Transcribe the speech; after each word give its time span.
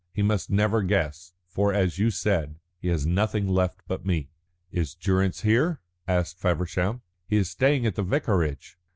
He 0.11 0.23
must 0.23 0.49
never 0.49 0.81
guess, 0.81 1.35
for, 1.45 1.71
as 1.75 1.99
you 1.99 2.09
said, 2.09 2.55
he 2.79 2.87
has 2.87 3.05
nothing 3.05 3.47
left 3.47 3.81
but 3.87 4.03
me." 4.03 4.31
"Is 4.71 4.95
Durrance 4.95 5.41
here?" 5.41 5.79
asked 6.07 6.39
Feversham. 6.39 7.03
"He 7.27 7.37
is 7.37 7.51
staying 7.51 7.85
at 7.85 7.93
the 7.93 8.01
vicarage." 8.01 8.79